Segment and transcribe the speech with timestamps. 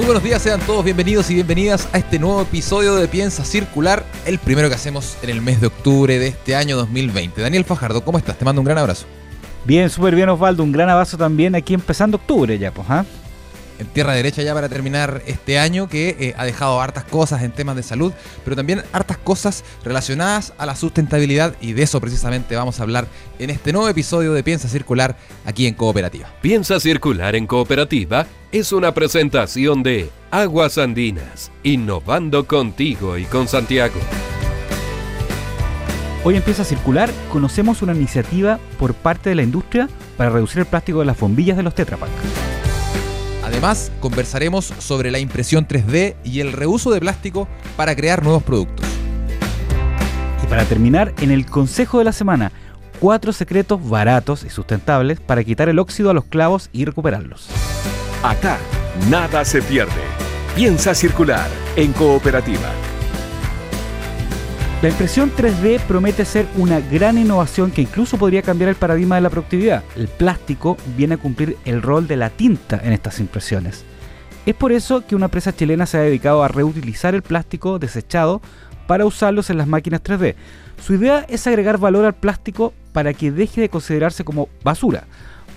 [0.00, 4.02] Muy buenos días, sean todos bienvenidos y bienvenidas a este nuevo episodio de Piensa Circular,
[4.24, 7.42] el primero que hacemos en el mes de octubre de este año 2020.
[7.42, 8.38] Daniel Fajardo, ¿cómo estás?
[8.38, 9.04] Te mando un gran abrazo.
[9.66, 13.04] Bien, súper bien Osvaldo, un gran abrazo también aquí empezando octubre ya, pues, ¿ah?
[13.80, 17.50] En tierra derecha ya para terminar este año que eh, ha dejado hartas cosas en
[17.50, 18.12] temas de salud,
[18.44, 23.08] pero también hartas cosas relacionadas a la sustentabilidad y de eso precisamente vamos a hablar
[23.38, 26.28] en este nuevo episodio de Piensa Circular aquí en Cooperativa.
[26.42, 33.98] Piensa Circular en Cooperativa es una presentación de Aguas Andinas, innovando contigo y con Santiago.
[36.22, 39.88] Hoy empieza a circular, conocemos una iniciativa por parte de la industria
[40.18, 41.96] para reducir el plástico de las bombillas de los Tetra
[43.60, 48.86] Además, conversaremos sobre la impresión 3D y el reuso de plástico para crear nuevos productos.
[50.42, 52.52] Y para terminar, en el consejo de la semana,
[53.00, 57.48] cuatro secretos baratos y sustentables para quitar el óxido a los clavos y recuperarlos.
[58.22, 58.56] Acá,
[59.10, 59.92] nada se pierde.
[60.56, 62.72] Piensa circular en cooperativa.
[64.82, 69.20] La impresión 3D promete ser una gran innovación que incluso podría cambiar el paradigma de
[69.20, 69.84] la productividad.
[69.94, 73.84] El plástico viene a cumplir el rol de la tinta en estas impresiones.
[74.46, 78.40] Es por eso que una empresa chilena se ha dedicado a reutilizar el plástico desechado
[78.86, 80.34] para usarlos en las máquinas 3D.
[80.82, 85.04] Su idea es agregar valor al plástico para que deje de considerarse como basura.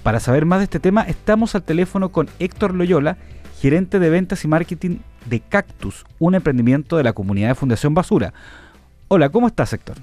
[0.04, 3.16] Para saber más de este tema, estamos al teléfono con Héctor Loyola,
[3.62, 8.34] gerente de ventas y marketing de Cactus, un emprendimiento de la comunidad de Fundación Basura.
[9.16, 9.98] Hola, ¿cómo estás, Héctor?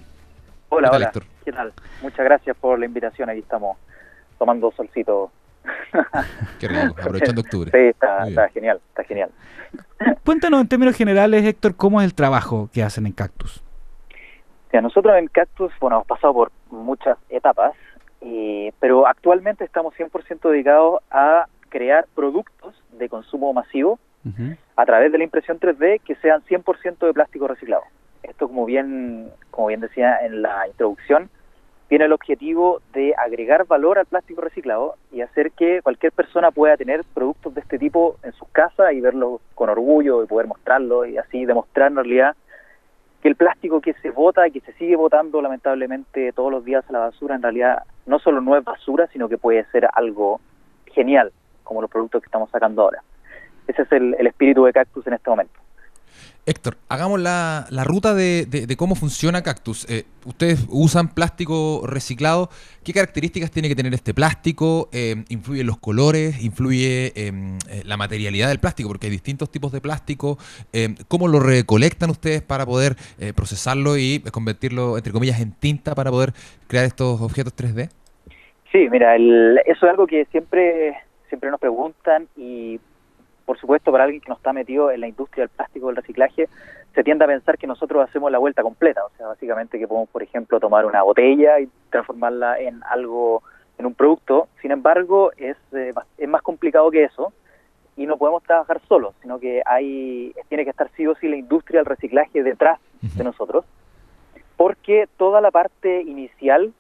[0.69, 1.11] Hola, hola.
[1.45, 1.73] ¿Qué tal?
[2.01, 3.29] Muchas gracias por la invitación.
[3.29, 3.77] Ahí estamos
[4.39, 5.33] tomando solcito.
[6.61, 7.73] Qué rico, aprovechando octubre.
[7.73, 9.31] Sí, está, genial, está genial.
[10.25, 13.65] Cuéntanos en términos generales, Héctor, cómo es el trabajo que hacen en Cactus.
[14.73, 17.73] nosotros en Cactus, bueno, hemos pasado por muchas etapas,
[18.79, 23.99] pero actualmente estamos 100% dedicados a crear productos de consumo masivo
[24.77, 27.83] a través de la impresión 3D que sean 100% de plástico reciclado.
[28.23, 31.31] Esto, como bien, como bien decía en la introducción,
[31.91, 36.77] tiene el objetivo de agregar valor al plástico reciclado y hacer que cualquier persona pueda
[36.77, 41.05] tener productos de este tipo en sus casas y verlos con orgullo y poder mostrarlo
[41.05, 42.37] y así demostrar en realidad
[43.21, 46.85] que el plástico que se bota y que se sigue botando lamentablemente todos los días
[46.89, 50.41] a la basura en realidad no solo no es basura, sino que puede ser algo
[50.87, 51.33] genial,
[51.65, 53.03] como los productos que estamos sacando ahora.
[53.67, 55.59] Ese es el espíritu de Cactus en este momento.
[56.51, 59.89] Héctor, hagamos la, ruta de, cómo funciona Cactus.
[59.89, 62.49] Eh, ustedes usan plástico reciclado.
[62.83, 64.89] ¿Qué características tiene que tener este plástico?
[64.93, 66.43] Eh, ¿Influyen los colores?
[66.43, 68.89] ¿Influye em, eh, la materialidad del plástico?
[68.89, 70.39] Porque hay distintos tipos de plástico.
[70.73, 72.97] Em, ¿Cómo lo recolectan ustedes para poder
[73.37, 76.33] procesarlo y convertirlo, entre comillas, en tinta para poder
[76.67, 77.91] crear estos objetos 3D?
[78.73, 80.97] Sí, mira, eso es algo que siempre,
[81.29, 82.81] siempre nos preguntan y
[83.51, 86.49] por supuesto, para alguien que no está metido en la industria del plástico del reciclaje,
[86.95, 89.05] se tiende a pensar que nosotros hacemos la vuelta completa.
[89.05, 93.43] O sea, básicamente que podemos, por ejemplo, tomar una botella y transformarla en algo,
[93.77, 94.47] en un producto.
[94.63, 97.33] Sin embargo, es, eh, es más complicado que eso
[97.97, 101.35] y no podemos trabajar solos, sino que hay tiene que estar sí o sí la
[101.35, 103.65] industria del reciclaje detrás de nosotros,
[104.57, 106.73] porque toda la parte inicial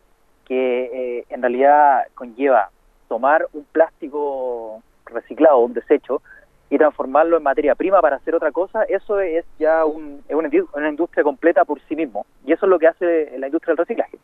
[0.44, 2.70] que eh, en realidad conlleva
[3.08, 6.22] tomar un plástico reciclado, un desecho,
[6.70, 10.88] y transformarlo en materia prima para hacer otra cosa, eso es ya un, es una,
[10.88, 12.24] industria completa por sí mismo.
[12.46, 14.18] Y eso es lo que hace la industria del reciclaje.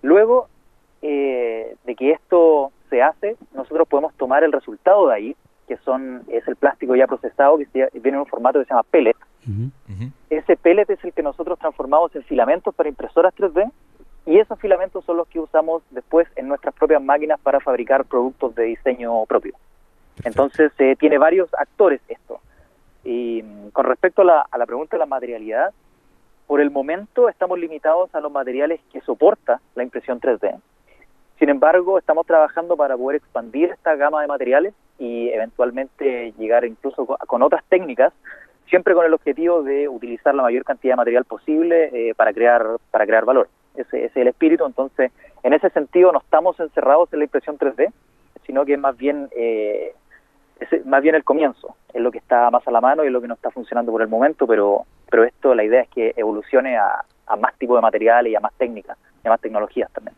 [0.00, 0.48] Luego
[1.02, 6.22] eh, de que esto se hace, nosotros podemos tomar el resultado de ahí, que son
[6.28, 9.16] es el plástico ya procesado, que viene en un formato que se llama pellet.
[10.30, 13.70] Ese pellet es el que nosotros transformamos en filamentos para impresoras 3D
[14.24, 18.54] y esos filamentos son los que usamos después en nuestras propias máquinas para fabricar productos
[18.54, 19.54] de diseño propio.
[20.24, 22.40] Entonces, eh, tiene varios actores esto.
[23.04, 25.72] Y mm, con respecto a la, a la pregunta de la materialidad,
[26.46, 30.60] por el momento estamos limitados a los materiales que soporta la impresión 3D.
[31.38, 37.04] Sin embargo, estamos trabajando para poder expandir esta gama de materiales y eventualmente llegar incluso
[37.06, 38.12] con otras técnicas,
[38.68, 42.76] siempre con el objetivo de utilizar la mayor cantidad de material posible eh, para crear
[42.90, 43.48] para crear valor.
[43.74, 44.64] Ese, ese, es el espíritu.
[44.66, 45.10] Entonces,
[45.42, 47.92] en ese sentido, no estamos encerrados en la impresión 3D,
[48.46, 49.94] sino que más bien eh,
[50.70, 53.12] es más bien el comienzo, es lo que está más a la mano y es
[53.12, 56.12] lo que no está funcionando por el momento, pero, pero esto la idea es que
[56.16, 57.04] evolucione a,
[57.40, 60.14] más tipo de materiales y a más técnicas y a más tecnologías también.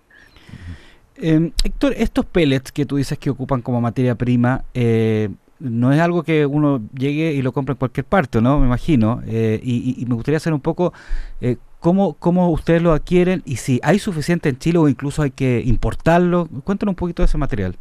[1.17, 5.29] Eh, Héctor, estos pellets que tú dices que ocupan como materia prima, eh,
[5.61, 8.59] no es algo que uno llegue y lo compre en cualquier parte, ¿no?
[8.59, 9.23] Me imagino.
[9.27, 10.93] Eh, y, me gustaría saber un poco
[11.41, 15.31] eh, cómo, cómo ustedes lo adquieren y si hay suficiente en Chile o incluso hay
[15.31, 16.49] que importarlo.
[16.65, 17.77] Cuéntanos un poquito de ese material.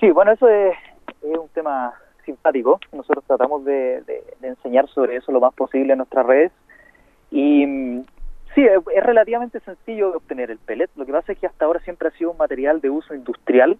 [0.00, 0.76] Sí, bueno, eso es,
[1.22, 1.94] un tema
[2.24, 2.78] simpático.
[2.92, 4.02] Nosotros tratamos de,
[4.42, 6.52] enseñar sobre eso lo más posible en nuestras redes.
[7.30, 8.04] Y mm,
[8.54, 10.90] sí, es, relativamente sencillo de obtener el pellet.
[10.96, 13.78] Lo que pasa es que hasta ahora siempre ha sido un material de uso industrial.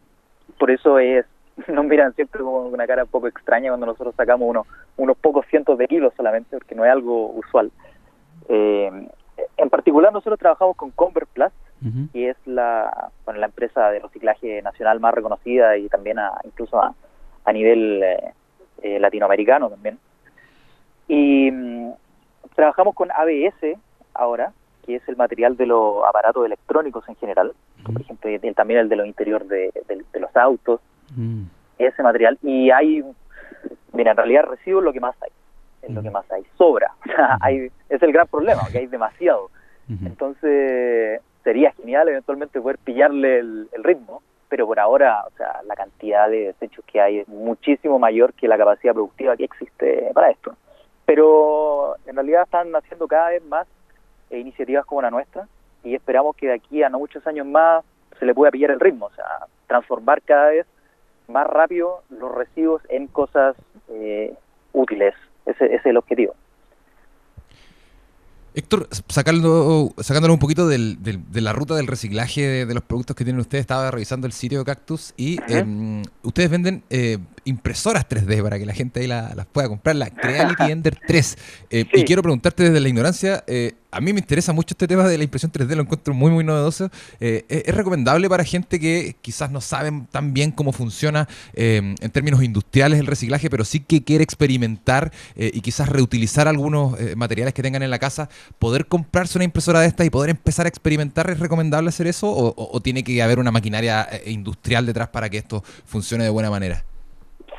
[0.59, 1.27] Por eso es
[1.69, 5.47] nos miran siempre con una cara un poco extraña cuando nosotros sacamos unos, unos pocos
[5.47, 7.71] cientos de kilos solamente, porque no es algo usual.
[8.49, 9.09] Eh,
[9.57, 11.53] en particular nosotros trabajamos con Convert Plus,
[12.13, 16.81] que es la, bueno, la empresa de reciclaje nacional más reconocida y también a, incluso
[16.81, 16.93] a,
[17.49, 18.33] a nivel eh,
[18.83, 19.99] eh, latinoamericano también.
[21.07, 21.93] Y mm,
[22.55, 23.79] trabajamos con ABS
[24.15, 24.53] ahora,
[24.85, 27.53] que es el material de los aparatos electrónicos en general,
[27.85, 30.81] por ejemplo, también el de los interior de, de los autos,
[31.17, 31.45] Mm.
[31.79, 32.39] ese material.
[32.43, 33.05] Y hay,
[33.93, 35.31] mira, en realidad residuos lo que más hay,
[35.83, 36.13] es lo que mm.
[36.13, 36.93] más hay, sobra.
[37.41, 39.51] hay, es el gran problema, que hay demasiado.
[40.05, 46.29] Entonces sería genial eventualmente poder pillarle el, ritmo, pero por ahora, o sea, la cantidad
[46.29, 50.55] de desechos que hay es muchísimo mayor que la capacidad productiva que existe para esto.
[51.05, 53.67] Pero en realidad están haciendo cada vez más
[54.31, 55.47] eh, iniciativas como la nuestra
[55.85, 57.85] y esperamos que de aquí a no muchos años más
[58.19, 60.67] se le pueda pillar el ritmo, o sea, transformar cada vez
[61.29, 63.57] más rápido los residuos en cosas
[63.89, 64.35] eh,
[64.73, 65.15] útiles.
[65.47, 66.35] Ese, es el objetivo.
[68.59, 73.23] Héctor, sacando, sacándolo un poquito del, de la ruta del reciclaje de, los productos que
[73.23, 77.19] tienen ustedes, estaba revisando el sitio de Cactus y em, ustedes venden eh,
[77.49, 81.39] impresoras 3D para que la gente ahí las pueda comprar, la Creality Ender 3.
[81.71, 85.09] Eh, y quiero preguntarte desde la ignorancia, eh, a mí me interesa mucho este tema
[85.09, 86.91] de la impresión 3D, lo encuentro muy, muy novedoso.
[87.21, 92.43] Eh, ¿Es recomendable para gente que quizás no saben tan bien cómo funciona en términos
[92.43, 97.83] industriales el reciclaje, pero sí que quiere experimentar y quizás reutilizar algunos materiales que tengan
[97.83, 98.29] en la casa,
[98.59, 101.31] poder comprarse una impresora de estas y poder empezar a experimentar?
[101.31, 105.39] ¿Es recomendable hacer eso o, o tiene que haber una maquinaria industrial detrás para que
[105.39, 106.85] esto funcione de buena manera?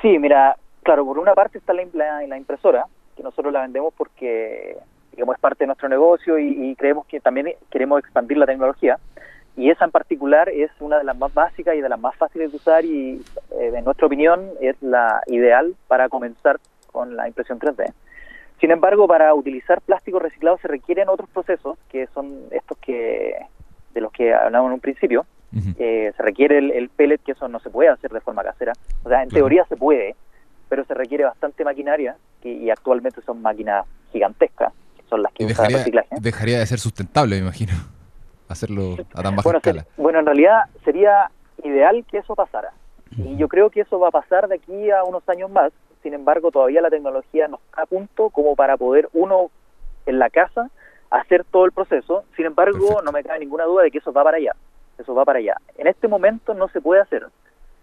[0.02, 1.84] Sí, mira, claro, por una parte está la,
[2.26, 2.86] la, impresora,
[3.16, 4.78] que nosotros la vendemos porque
[5.12, 8.98] digamos es parte de nuestro negocio y, creemos que también queremos expandir la tecnología.
[9.58, 12.52] Y esa en particular es una de las más básicas y de las más fáciles
[12.52, 16.60] de usar y, eh, en nuestra opinión, es la ideal para comenzar
[16.94, 17.92] con la impresión 3D.
[18.62, 23.36] Sin embargo, para utilizar plástico reciclado se requieren otros procesos, que son estos que
[23.94, 27.60] de los que hablamos en un principio, eh, se requiere el, pellet, que eso no
[27.60, 28.74] se puede hacer de forma casera.
[29.04, 30.16] O sea, en teoría se puede,
[30.68, 35.56] pero se requiere bastante maquinaria y actualmente son máquinas gigantescas, que son las que usan
[35.56, 36.16] dejaría, reciclaje.
[36.20, 37.74] Dejaría de ser sustentable, me imagino,
[38.48, 39.86] hacerlo a tan baja bueno, escala.
[39.98, 41.32] bueno, en realidad sería
[41.64, 42.72] ideal que eso pasara.
[43.18, 45.74] Y yo creo que eso va a pasar de aquí a unos años más.
[46.04, 49.50] Sin embargo, todavía la tecnología no está a punto como para poder uno
[50.06, 50.70] en la casa
[51.10, 52.24] hacer todo el proceso.
[52.36, 54.54] Sin embargo, no me cabe ninguna duda de que eso va para allá
[55.00, 55.56] eso va para allá.
[55.78, 57.26] En este momento no se puede hacer.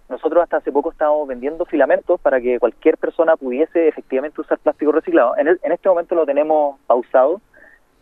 [0.08, 4.92] Nosotros hasta hace poco estábamos vendiendo filamentos para que cualquier persona pudiese efectivamente usar plástico
[4.92, 5.36] reciclado.
[5.36, 7.40] En, en este momento lo tenemos pausado,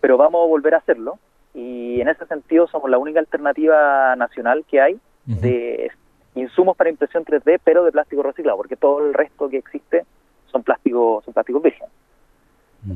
[0.00, 1.18] pero vamos a volver a hacerlo.
[1.54, 5.90] Y en ese sentido somos la única alternativa nacional que hay de
[6.34, 10.04] insumos para impresión 3D, pero de plástico reciclado, porque todo el resto que existe
[10.50, 11.88] son plásticos son plásticos virgen.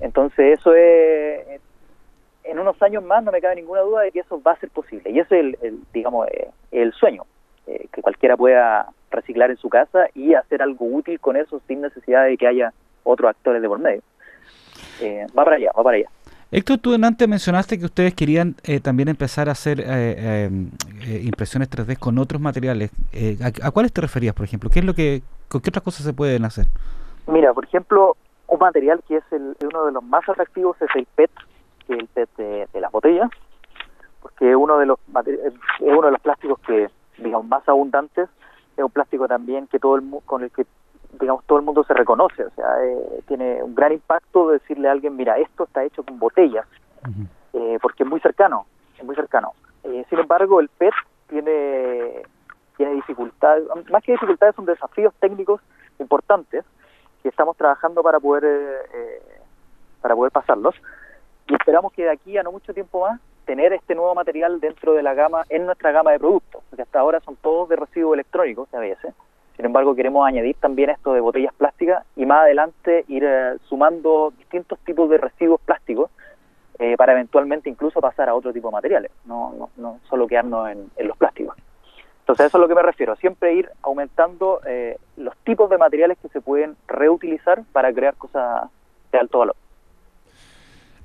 [0.01, 1.61] Entonces eso es
[2.49, 4.71] en unos años más no me cabe ninguna duda de que eso va a ser
[4.71, 5.11] posible.
[5.11, 7.25] Y ese es el, digamos, eh, el sueño,
[7.67, 11.83] eh, que cualquiera pueda reciclar en su casa y hacer algo útil con eso sin
[11.83, 12.73] necesidad de que haya
[13.05, 14.03] otros actores de por medio.
[15.01, 16.09] Eh, va para allá, va para allá.
[16.51, 19.81] Héctor, tú antes mencionaste que ustedes querían también empezar a hacer
[21.07, 22.91] impresiones 3D con otros materiales.
[23.63, 24.71] ¿a, cuáles te referías, por ejemplo?
[24.71, 26.65] ¿Qué es lo que, ¿Con qué otras cosas se pueden hacer?
[27.27, 31.31] Mira, por ejemplo, un material que es uno de los más atractivos es el PET,
[31.89, 33.31] que el PET de, las botellas,
[34.21, 38.29] porque uno de los es uno de los plásticos que digamos más abundantes,
[38.77, 40.67] es un plástico también que todo el con el que
[41.19, 44.93] digamos todo el mundo se reconoce, o sea, eh, tiene un gran impacto decirle a
[44.93, 46.67] alguien, mira, esto está hecho con botellas,
[47.55, 48.67] eh, porque es muy cercano,
[48.99, 49.55] es muy cercano.
[49.85, 50.93] Eh, sin embargo, el PET
[51.29, 52.23] tiene
[52.77, 55.61] tiene dificultades, más que dificultades son desafíos técnicos
[55.99, 56.65] importantes
[57.23, 58.45] que estamos trabajando para poder
[60.01, 60.77] para poder pasarlos
[61.49, 64.93] y esperamos que de aquí a no mucho tiempo más tener este nuevo material dentro
[64.93, 68.13] de la gama, en nuestra gama de productos, porque hasta ahora son todos de residuos
[68.13, 69.15] electrónicos, veces.
[69.57, 74.33] Sin embargo, queremos añadir también esto de botellas plásticas y más adelante ir eh, sumando
[74.37, 76.11] distintos tipos de residuos plásticos
[76.79, 80.69] eh, para eventualmente incluso pasar a otro tipo de materiales, no, no, no solo quedarnos
[80.69, 81.57] en, los plásticos.
[82.21, 83.17] Entonces, eso es a lo que me refiero.
[83.17, 88.69] Siempre ir aumentando eh, los tipos de materiales que se pueden reutilizar para crear cosas
[89.11, 89.57] de alto valor.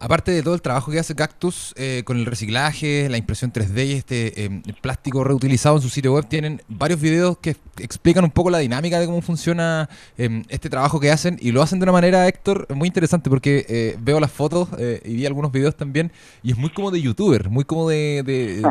[0.03, 3.87] Aparte de todo el trabajo que hace Cactus eh, con el reciclaje, la impresión 3D
[3.87, 8.31] y este eh, plástico reutilizado en su sitio web, tienen varios videos que explican un
[8.31, 11.83] poco la dinámica de cómo funciona eh, este trabajo que hacen y lo hacen de
[11.83, 14.67] una manera, Héctor, muy interesante porque veo las fotos
[15.05, 16.11] y vi algunos videos también
[16.43, 18.61] y es muy como de youtuber, muy como de,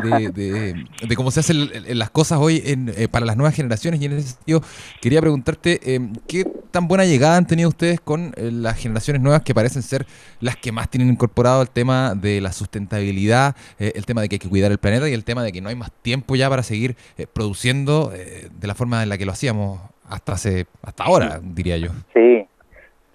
[1.15, 4.61] cómo se hacen las cosas hoy en, para las nuevas generaciones y en ese sentido
[5.01, 5.79] quería preguntarte
[6.27, 10.05] qué tan buena llegada han tenido ustedes con las generaciones nuevas que parecen ser
[10.39, 14.35] las que más tienen incorporado el tema de la sustentabilidad, eh, el tema de que
[14.35, 16.49] hay que cuidar el planeta y el tema de que no hay más tiempo ya
[16.49, 20.65] para seguir eh, produciendo eh, de la forma en la que lo hacíamos hasta hace
[20.81, 21.91] hasta ahora, diría yo.
[22.13, 22.45] Sí.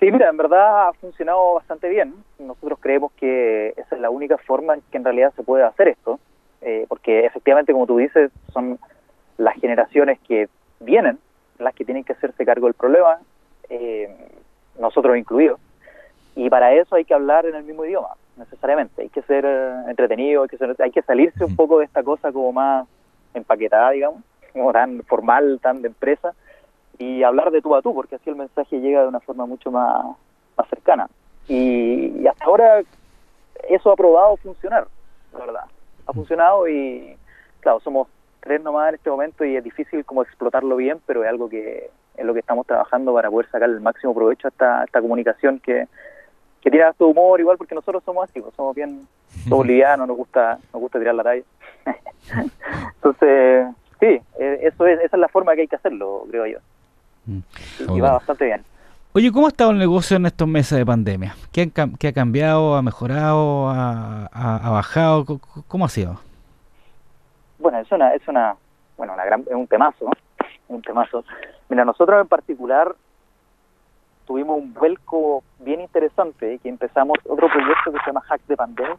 [0.00, 2.14] Sí, mira, en verdad ha funcionado bastante bien.
[2.38, 5.88] Nosotros creemos que esa es la única forma en que en realidad se puede hacer
[5.88, 6.20] esto,
[6.88, 8.78] porque efectivamente, como tú dices, son
[9.38, 10.48] las generaciones que
[10.80, 11.18] vienen
[11.58, 13.18] las que tienen que hacerse cargo del problema,
[14.78, 15.58] nosotros incluidos.
[16.38, 19.02] Y para eso hay que hablar en el mismo idioma, necesariamente.
[19.02, 22.30] Hay que ser eh, entretenido, hay que, hay que salirse un poco de esta cosa
[22.30, 22.86] como más
[23.34, 26.34] empaquetada, digamos, como tan formal, tan de empresa,
[26.96, 29.72] y hablar de tú a tú, porque así el mensaje llega de una forma mucho
[29.72, 30.16] más,
[30.56, 31.08] más cercana.
[31.48, 32.82] Y, hasta ahora
[33.68, 34.86] eso ha probado funcionar,
[35.32, 35.64] la verdad.
[36.06, 37.16] Ha funcionado y,
[37.58, 38.06] claro, somos
[38.38, 41.90] tres nomás en este momento y es difícil como explotarlo bien, pero es algo que
[42.16, 45.58] es lo que estamos trabajando para poder sacar el máximo provecho a esta, esta comunicación
[45.58, 45.88] que,
[46.62, 49.06] que tiene su humor igual porque nosotros somos así, pues, somos bien
[49.48, 51.42] somos livianos, nos gusta nos gusta tirar la talla.
[52.94, 53.66] Entonces,
[54.00, 56.58] sí, e, eso es, esa es la forma que hay que hacerlo, creo yo.
[57.26, 57.40] Mm.
[57.96, 58.64] Y, va bastante bien.
[59.14, 61.34] Oye, ¿cómo ha estado el negocio en estos meses de pandemia?
[61.50, 62.76] ¿Qué, ha cambiado?
[62.76, 63.68] ¿Ha mejorado?
[63.70, 65.24] ¿Ha, bajado?
[65.66, 66.20] ¿Cómo ha sido?
[67.58, 68.54] Bueno, es una, es una,
[68.96, 70.10] bueno, una gran, es un temazo,
[70.68, 71.24] un temazo.
[71.68, 72.94] Mira, nosotros en particular
[74.28, 78.98] tuvimos un vuelco bien interesante, que empezamos otro proyecto que se llama Hack de Pandemic.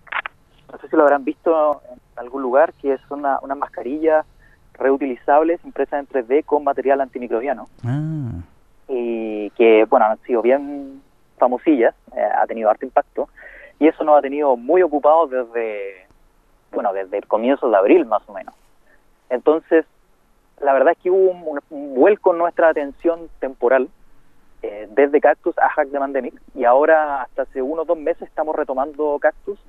[0.71, 4.25] No sé si lo habrán visto en algún lugar, que es una, una mascarilla
[4.73, 7.67] reutilizables impresas en 3D con material antimicrobiano.
[7.85, 8.41] Ah.
[8.87, 11.03] Y que, bueno, han sido bien
[11.37, 13.29] famosillas, eh, ha tenido harto impacto.
[13.77, 16.07] Y eso nos ha tenido muy ocupados desde,
[16.71, 18.55] bueno, desde el comienzo de abril más o menos.
[19.29, 19.85] Entonces,
[20.59, 23.89] la verdad es que hubo un, un vuelco en nuestra atención temporal
[24.61, 28.55] eh, desde Cactus a Hack de Pandemic y ahora hasta hace unos dos meses estamos
[28.55, 29.59] retomando Cactus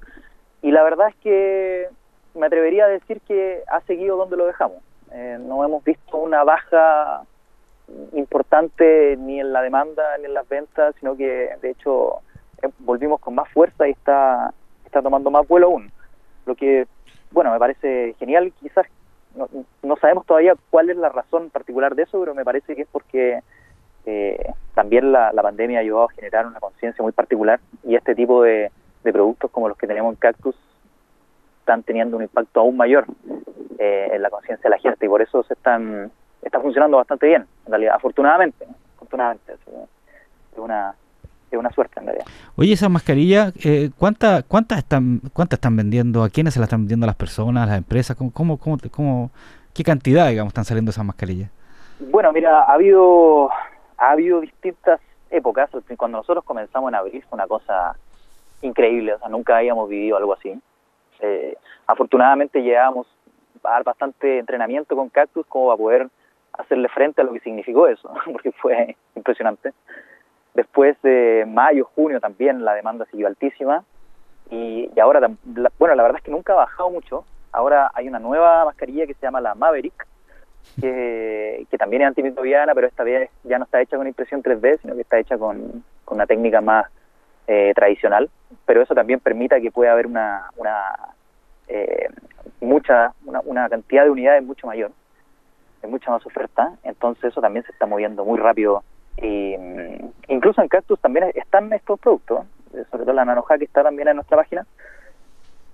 [0.63, 1.89] y la verdad es que
[2.35, 4.79] me atrevería a decir que ha seguido donde lo dejamos.
[5.13, 7.23] Eh, no hemos visto una baja
[8.13, 12.19] importante ni en la demanda ni en las ventas, sino que de hecho
[12.63, 14.53] eh, volvimos con más fuerza y está,
[14.85, 15.91] está tomando más vuelo aún.
[16.47, 16.87] Lo que,
[17.31, 18.53] bueno, me parece genial.
[18.61, 18.87] Quizás
[19.35, 19.49] no,
[19.83, 22.89] no sabemos todavía cuál es la razón particular de eso, pero me parece que es
[22.91, 23.41] porque
[24.07, 28.43] eh, también la, pandemia ha ayudado a generar una conciencia muy particular y este tipo
[28.43, 28.71] de,
[29.03, 30.55] productos como los que tenemos en Cactus
[31.61, 33.05] están teniendo un impacto aún mayor
[33.79, 36.11] eh, en la conciencia de la gente y por eso se están
[36.43, 38.67] está funcionando bastante bien en realidad afortunadamente
[38.97, 40.95] afortunadamente es una
[41.51, 42.27] es una suerte en realidad.
[42.57, 46.83] Oye esas mascarillas eh, cuántas cuántas están cuántas están vendiendo a quiénes se las están
[46.83, 49.31] vendiendo a las personas a las empresas cómo cómo, cómo, cómo
[49.75, 51.51] qué cantidad digamos están saliendo esas mascarillas
[52.11, 53.51] bueno mira ha habido
[54.01, 55.71] ha habido distintas épocas.
[55.97, 57.95] Cuando nosotros comenzamos en abril fue una cosa
[58.63, 60.61] increíble, o sea, nunca habíamos vivido algo así.
[61.21, 63.07] Eh, afortunadamente llevábamos
[63.63, 66.09] bastante entrenamiento con Cactus como para poder
[66.55, 69.73] hacerle frente a lo que significó eso, porque fue impresionante.
[70.55, 73.85] Después de mayo, junio también la demanda siguió altísima
[74.51, 75.31] y ahora,
[75.79, 77.25] bueno, la verdad es que nunca ha bajado mucho.
[77.53, 80.07] Ahora hay una nueva mascarilla que se llama la Maverick,
[80.81, 84.95] que, también es antimicrobiana, pero esta vez ya no está hecha con impresión 3D, sino
[84.95, 86.87] que está hecha con, una técnica más
[87.47, 88.29] eh, tradicional,
[88.67, 91.15] pero eso también permite que pueda haber una, una
[91.69, 92.09] eh,
[92.61, 94.91] mucha una, cantidad de unidades mucho mayor,
[95.83, 98.83] de mucha más oferta, entonces eso también se está moviendo muy rápido.
[99.19, 102.45] Y, mm, incluso en Cactus también están estos productos,
[102.91, 104.67] sobre todo la nanoja que está también en nuestra página,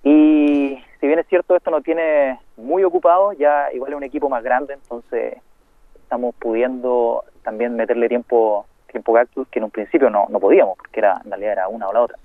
[0.02, 4.28] y si bien es cierto, esto no tiene muy ocupado, ya igual es un equipo
[4.28, 5.38] más grande, entonces
[5.94, 11.00] estamos pudiendo también meterle tiempo tiempo Cactus, que en un principio no, no podíamos, porque
[11.00, 12.18] era en realidad era una o la otra.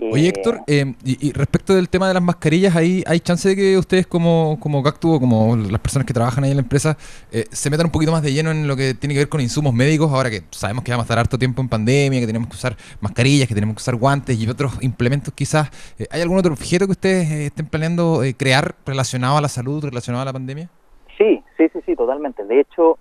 [0.00, 3.78] Oye, Héctor, eh, y, respecto del tema de las mascarillas, ¿hay, ¿hay chance de que
[3.78, 6.96] ustedes como, como Cactus o como las personas que trabajan ahí en la empresa
[7.30, 9.40] eh, se metan un poquito más de lleno en lo que tiene que ver con
[9.40, 10.10] insumos médicos?
[10.12, 12.76] Ahora que sabemos que vamos a estar harto tiempo en pandemia, que tenemos que usar
[13.00, 15.70] mascarillas, que tenemos que usar guantes y otros implementos quizás.
[15.98, 20.22] Eh, ¿Hay algún otro objeto que ustedes estén planeando crear relacionado a la salud, relacionado
[20.22, 20.68] a la pandemia?
[21.16, 22.44] Sí, sí, Sí, sí, sí, totalmente.
[22.44, 22.98] De hecho,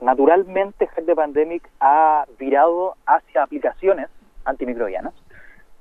[0.00, 4.08] naturalmente Hack the Pandemic ha virado hacia aplicaciones
[4.44, 5.14] antimicrobianas.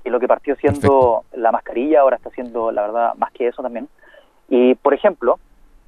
[0.07, 3.61] Y lo que partió siendo la mascarilla ahora está siendo, la verdad, más que eso
[3.61, 3.89] también.
[4.47, 5.37] Y, por ejemplo,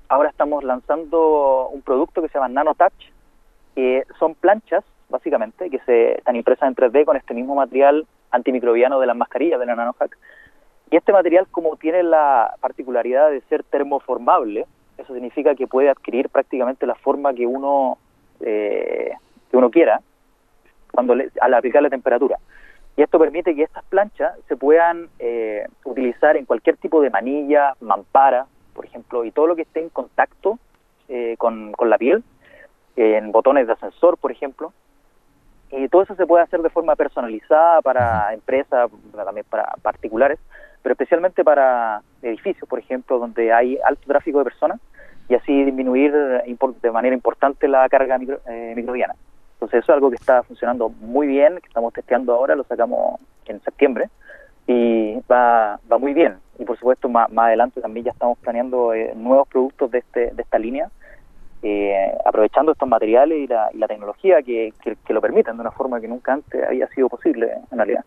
[0.10, 3.14] ahora estamos lanzando un producto que se llama NanoTouch,
[3.76, 9.00] que son planchas, básicamente, que se están impresas en 3D con este mismo material antimicrobiano
[9.00, 10.18] de las mascarillas de la NanoHack.
[10.92, 14.66] Y este material, como tiene la particularidad de ser termoformable,
[14.98, 17.98] eso significa que puede adquirir prácticamente la forma que uno
[18.42, 19.14] eh,
[19.50, 20.02] que uno quiera
[20.92, 22.38] cuando al aplicar la temperatura.
[23.00, 27.74] Y esto permite que estas planchas se puedan eh, utilizar en cualquier tipo de manilla,
[27.80, 30.60] mampara, por ejemplo, y todo lo que esté en contacto
[31.08, 32.26] eh, con, con, la piel,
[32.98, 34.74] en botones de ascensor, por ejemplo.
[35.72, 40.38] Y todo eso se puede hacer de forma personalizada para empresas, también para particulares,
[40.82, 44.82] pero especialmente para edificios, por ejemplo, donde hay alto tráfico de personas
[45.30, 49.16] y así disminuir de manera importante la carga eh, microbiana.
[49.60, 53.20] Entonces eso es algo que está funcionando muy bien, que estamos testeando ahora, lo sacamos
[53.46, 54.10] en septiembre
[54.68, 56.38] y va, va muy bien.
[56.58, 60.32] Y por supuesto más, más adelante también ya estamos planeando eh, nuevos productos de, este,
[60.32, 60.90] de esta línea,
[61.62, 65.72] eh, aprovechando estos materiales y la, y la tecnología que, que, lo permiten de una
[65.72, 68.06] forma que nunca antes había sido posible en realidad.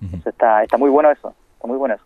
[0.00, 2.04] Entonces está, está muy bueno eso, está muy bueno eso.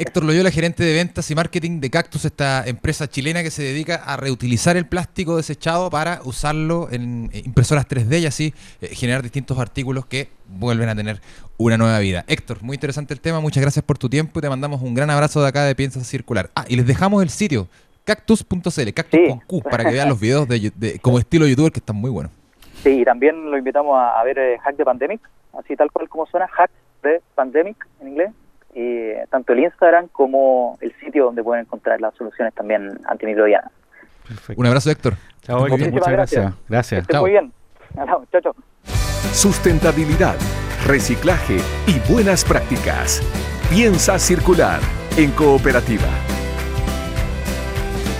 [0.00, 3.96] Héctor Loyola, gerente de ventas y marketing de Cactus, esta empresa chilena que se dedica
[3.96, 9.22] a reutilizar el plástico desechado para usarlo en eh, impresoras 3D y así eh, generar
[9.22, 11.20] distintos artículos que vuelven a tener
[11.58, 12.24] una nueva vida.
[12.28, 15.10] Héctor, muy interesante el tema, muchas gracias por tu tiempo y te mandamos un gran
[15.10, 16.48] abrazo de acá de Piensa Circular.
[16.54, 17.68] Ah, y les dejamos el sitio
[18.04, 21.96] cactus.cl, cactus con Q, para que vean los videos de, como estilo youtuber que están
[21.96, 22.32] muy buenos.
[22.82, 25.20] Sí, y también lo invitamos a, ver eh, Hack de Pandemic,
[25.58, 26.70] así tal cual como suena, Hack
[27.02, 28.30] de Pandemic en inglés
[28.74, 33.70] eh, tanto el Instagram como el sitio donde pueden encontrar las soluciones también antimicrobianas.
[34.56, 35.14] Un abrazo, Héctor.
[35.42, 36.54] Chao, muchas gracias.
[36.68, 37.06] Gracias.
[37.20, 37.52] muy bien.
[37.94, 38.54] Chao, chao.
[39.32, 40.36] Sustentabilidad,
[40.86, 43.22] reciclaje y buenas prácticas.
[43.70, 44.80] Piensa circular
[45.16, 46.08] en cooperativa.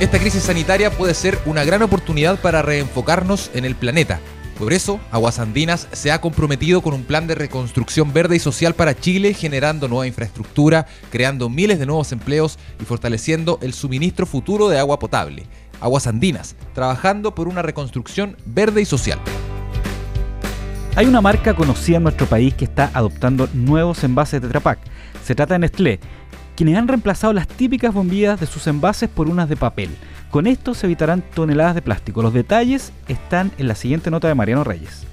[0.01, 4.19] Esta crisis sanitaria puede ser una gran oportunidad para reenfocarnos en el planeta
[4.61, 8.75] por eso, Aguas Andinas se ha comprometido con un plan de reconstrucción verde y social
[8.75, 14.69] para Chile, generando nueva infraestructura, creando miles de nuevos empleos y fortaleciendo el suministro futuro
[14.69, 15.47] de agua potable.
[15.81, 19.19] Aguas Andinas, trabajando por una reconstrucción verde y social.
[20.95, 24.77] Hay una marca conocida en nuestro país que está adoptando nuevos envases de Tetra
[25.25, 26.01] Se trata de Nestlé,
[26.55, 29.89] quienes han reemplazado las típicas bombillas de sus envases por unas de papel.
[30.31, 32.23] Con esto se evitarán toneladas de plástico.
[32.23, 35.05] Los detalles están en la siguiente nota de Mariano Reyes.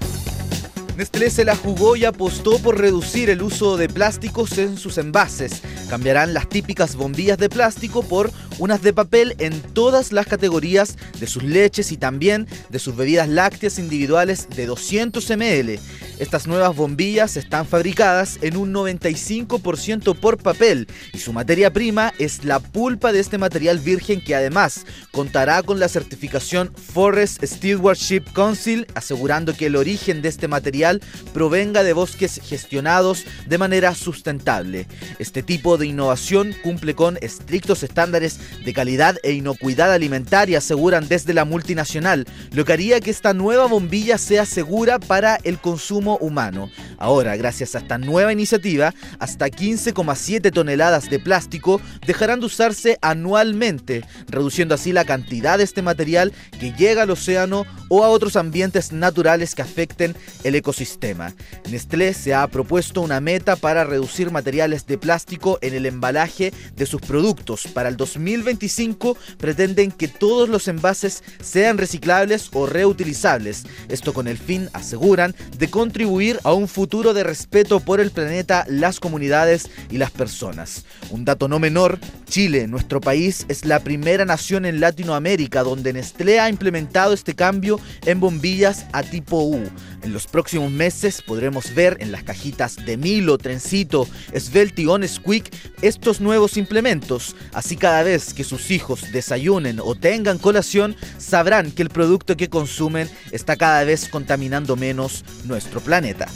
[0.96, 5.62] Nestlé se la jugó y apostó por reducir el uso de plásticos en sus envases.
[5.90, 11.26] Cambiarán las típicas bombillas de plástico por unas de papel en todas las categorías de
[11.26, 15.78] sus leches y también de sus bebidas lácteas individuales de 200 ml.
[16.18, 22.44] Estas nuevas bombillas están fabricadas en un 95% por papel y su materia prima es
[22.44, 28.86] la pulpa de este material virgen que además contará con la certificación Forest Stewardship Council
[28.94, 31.00] asegurando que el origen de este material
[31.32, 34.86] provenga de bosques gestionados de manera sustentable.
[35.20, 41.34] Este tipo de innovación cumple con estrictos estándares de calidad e inocuidad alimentaria, aseguran desde
[41.34, 46.70] la multinacional, lo que haría que esta nueva bombilla sea segura para el consumo humano.
[46.98, 54.04] Ahora, gracias a esta nueva iniciativa, hasta 15,7 toneladas de plástico dejarán de usarse anualmente,
[54.28, 58.92] reduciendo así la cantidad de este material que llega al océano o a otros ambientes
[58.92, 61.34] naturales que afecten el ecosistema.
[61.70, 66.86] Nestlé se ha propuesto una meta para reducir materiales de plástico en el embalaje de
[66.86, 67.66] sus productos.
[67.72, 67.96] Para el
[68.38, 73.64] 2025 pretenden que todos los envases sean reciclables o reutilizables.
[73.88, 78.64] Esto con el fin, aseguran, de contribuir a un futuro de respeto por el planeta,
[78.68, 80.84] las comunidades y las personas.
[81.10, 81.98] Un dato no menor,
[82.28, 87.80] Chile, nuestro país, es la primera nación en Latinoamérica donde Nestlé ha implementado este cambio
[88.04, 89.62] en bombillas a tipo U.
[90.02, 94.06] En los próximos meses podremos ver en las cajitas de Milo, Trencito,
[94.38, 95.50] Svelte y Squeak
[95.82, 97.34] estos nuevos implementos.
[97.52, 102.48] Así cada vez que sus hijos desayunen o tengan colación, sabrán que el producto que
[102.48, 106.26] consumen está cada vez contaminando menos nuestro planeta.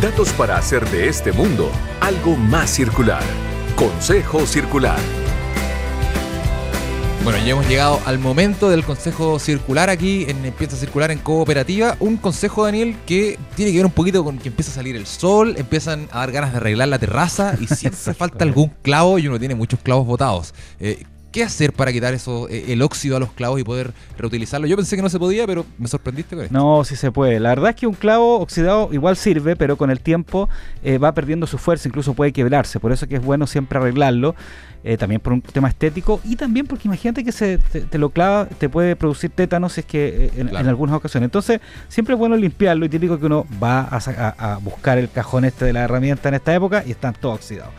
[0.00, 3.22] Datos para hacer de este mundo algo más circular.
[3.76, 5.23] Consejo Circular.
[7.24, 11.96] Bueno, ya hemos llegado al momento del consejo circular aquí en Empieza Circular en Cooperativa.
[11.98, 15.06] Un consejo, Daniel, que tiene que ver un poquito con que empieza a salir el
[15.06, 19.18] sol, empiezan a dar ganas de arreglar la terraza y si hace falta algún clavo
[19.18, 20.52] y uno tiene muchos clavos botados.
[20.78, 21.04] Eh,
[21.34, 24.68] ¿Qué hacer para quitar eso, eh, el óxido a los clavos y poder reutilizarlo?
[24.68, 26.56] Yo pensé que no se podía, pero me sorprendiste con esto.
[26.56, 27.40] No, sí se puede.
[27.40, 30.48] La verdad es que un clavo oxidado igual sirve, pero con el tiempo
[30.84, 32.78] eh, va perdiendo su fuerza, incluso puede quebrarse.
[32.78, 34.36] Por eso que es bueno siempre arreglarlo.
[34.84, 38.44] Eh, también por un tema estético y también porque imagínate que se te, lo clava,
[38.46, 41.28] te puede producir tétanos es que en, en, algunas ocasiones.
[41.28, 45.46] Entonces, siempre es bueno limpiarlo y típico que uno va a, a buscar el cajón
[45.46, 47.72] este de la herramienta en esta época y están todos oxidados.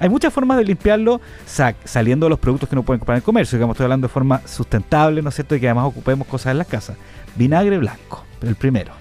[0.00, 1.20] Hay muchas formas de limpiarlo
[1.84, 3.56] saliendo de los productos que no pueden comprar en el comercio.
[3.58, 5.54] Digamos, estoy hablando de forma sustentable, ¿no es cierto?
[5.54, 6.96] Y que además ocupemos cosas en las casas.
[7.36, 8.92] Vinagre blanco, el primero.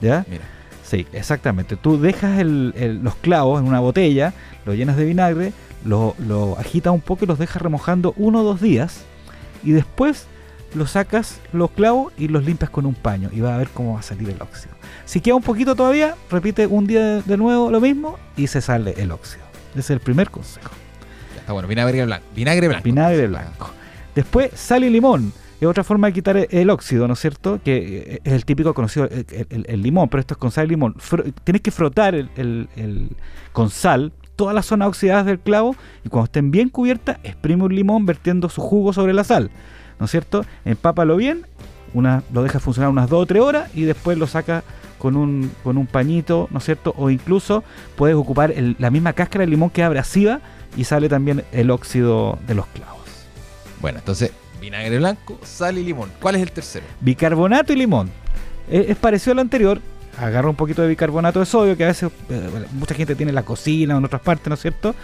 [0.00, 0.24] ¿Ya?
[0.28, 0.44] Mira.
[0.82, 1.76] Sí, exactamente.
[1.76, 4.34] Tú dejas los clavos en una botella,
[4.66, 5.52] lo llenas de vinagre,
[5.84, 9.02] lo, lo agitas un poco y los dejas remojando uno o dos días.
[9.62, 10.26] Y después
[10.74, 13.30] lo sacas los clavos y los limpias con un paño.
[13.32, 14.74] Y vas a ver cómo va a salir el óxido.
[15.06, 18.94] Si queda un poquito todavía, repite un día de nuevo lo mismo y se sale
[18.98, 19.43] el óxido.
[19.74, 20.70] Ese es el primer consejo.
[21.36, 22.24] Está bueno, vinagre blanco.
[22.34, 22.84] Vinagre blanco.
[22.84, 23.70] Vinagre blanco.
[24.14, 25.32] Después, sal y limón.
[25.60, 27.60] Es otra forma de quitar el óxido, ¿no es cierto?
[27.64, 27.76] Que
[28.14, 30.96] eh, es el típico conocido, el, limón, pero esto es con sal y limón.
[31.44, 33.08] tienes que frotar el,
[33.52, 37.74] con sal todas las zonas oxidadas del clavo y cuando estén bien cubiertas, exprime un
[37.74, 39.50] limón vertiendo su jugo sobre la sal,
[39.98, 40.44] ¿no es cierto?
[40.64, 41.46] Empápalo bien,
[41.94, 44.64] una, lo deja funcionar unas 2 o 3 horas y después lo saca
[45.04, 46.94] con un, con un pañito, ¿no es cierto?
[46.96, 47.62] O incluso
[47.94, 50.40] puedes ocupar la misma cáscara de limón que abrasiva
[50.78, 53.02] y sale también el óxido de los clavos.
[53.82, 54.30] Bueno, entonces
[54.62, 56.10] vinagre blanco, sal y limón.
[56.22, 56.86] ¿Cuál es el tercero?
[57.02, 58.08] Bicarbonato y limón.
[58.70, 59.78] Es, parecido al anterior.
[60.18, 63.34] Agarra un poquito de bicarbonato de sodio, que a veces eh, mucha gente tiene en
[63.34, 64.94] la cocina o en otras partes, ¿no es cierto?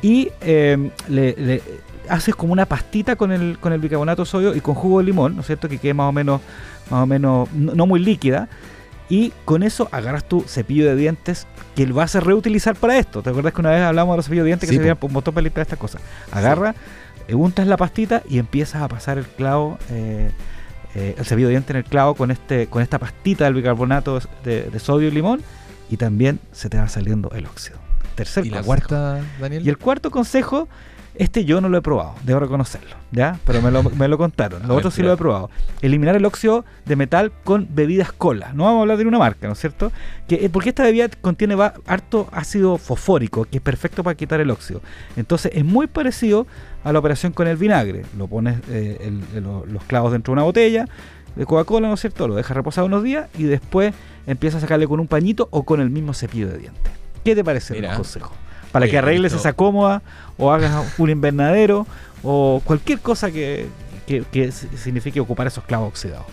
[0.00, 1.60] Y eh, le,
[2.08, 5.04] haces como una pastita con el, con el bicarbonato de sodio y con jugo de
[5.04, 5.68] limón, ¿no es cierto?
[5.68, 6.40] Que quede más o menos,
[6.88, 8.48] más o menos no muy líquida
[9.08, 13.22] y con eso agarras tu cepillo de dientes que lo vas a reutilizar para esto.
[13.22, 15.34] ¿Te acuerdas que una vez hablamos de los cepillos de dientes que se por motor
[15.34, 16.00] para limpiar estas cosas?
[16.32, 16.74] Agarra,
[17.26, 17.34] sí.
[17.34, 20.30] untas la pastita y empiezas a pasar el clavo, eh,
[20.94, 24.20] eh, el cepillo de dientes en el clavo con este con esta pastita del bicarbonato
[24.42, 25.42] de, de, sodio y limón
[25.90, 27.78] y también se te va saliendo el óxido.
[28.14, 29.66] Tercer ¿Y la cuarta, Daniel?
[29.66, 30.68] Y el cuarto consejo
[31.16, 33.38] este yo no lo he probado, debo reconocerlo, ¿ya?
[33.46, 34.66] Pero me lo, me lo contaron.
[34.66, 35.50] Lo otro sí lo he probado.
[35.80, 38.52] Eliminar el óxido de metal con bebidas cola.
[38.52, 39.92] No vamos a hablar de una marca, ¿no es cierto?
[40.26, 44.50] Que, eh, porque esta bebida contiene harto ácido fosfórico, que es perfecto para quitar el
[44.50, 44.80] óxido.
[45.16, 46.46] Entonces es muy parecido
[46.82, 48.04] a la operación con el vinagre.
[48.18, 50.86] Lo pones eh, los clavos dentro de una botella
[51.36, 52.28] de Coca-Cola, ¿no es cierto?
[52.28, 53.94] Lo dejas reposar unos días y después
[54.26, 56.92] empiezas a sacarle con un pañito o con el mismo cepillo de dientes.
[57.24, 58.32] ¿Qué te parece el consejo?
[58.74, 60.02] Para que arregles esa cómoda
[60.36, 61.86] o hagas un invernadero
[62.24, 63.68] o cualquier cosa que,
[64.74, 66.26] signifique ocupar esos clavos oxidados.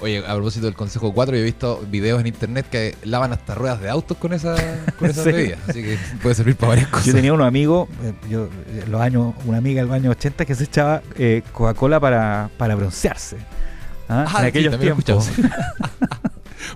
[0.00, 3.54] Oye, a propósito del consejo 4, yo he visto videos en internet que lavan hasta
[3.54, 4.56] ruedas de autos con esa,
[4.98, 5.20] con esa
[5.68, 7.06] así que puede servir para varias cosas.
[7.06, 8.48] Yo tenía unos amigos, eh, yo,
[8.90, 13.36] los años, una amiga del año 80 que se echaba eh, Coca-Cola para, para broncearse.
[14.08, 14.26] ¿ah?
[14.28, 15.30] Ah, en aquellos tiempos.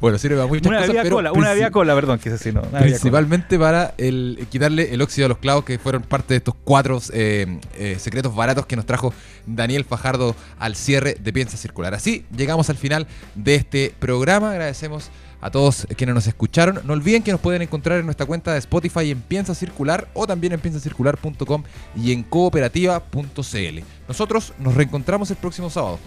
[0.00, 2.62] Bueno, sirve para muchas una cosas, pero cola, una vía cola, perdón, quise decir, no.
[2.62, 7.00] Principalmente para el, quitarle el óxido a los clavos, que fueron parte de estos cuatro
[7.12, 9.12] eh, eh, secretos baratos que nos trajo
[9.46, 11.94] Daniel Fajardo al cierre de Piensa Circular.
[11.94, 14.50] Así llegamos al final de este programa.
[14.52, 16.80] Agradecemos a todos quienes nos escucharon.
[16.84, 20.26] No olviden que nos pueden encontrar en nuestra cuenta de Spotify en Piensa Circular o
[20.26, 21.62] también en piensacircular.com
[21.96, 23.78] y en cooperativa.cl.
[24.08, 25.98] Nosotros nos reencontramos el próximo sábado.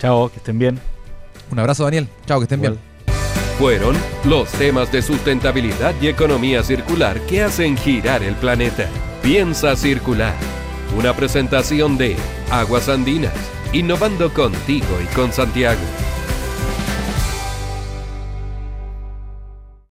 [0.00, 0.80] Chao, que estén bien.
[1.50, 2.08] Un abrazo, Daniel.
[2.26, 2.91] Chao, que estén bien
[3.62, 3.94] fueron
[4.24, 8.88] los temas de sustentabilidad y economía circular que hacen girar el planeta.
[9.22, 10.34] Piensa circular.
[10.98, 12.16] Una presentación de
[12.50, 13.32] Aguas Andinas,
[13.72, 15.80] innovando contigo y con Santiago.